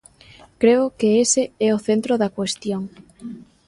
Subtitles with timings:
[0.61, 2.81] Creo que ese é o centro da cuestión.